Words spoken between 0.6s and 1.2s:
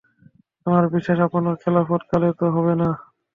আমার বিশ্বাস,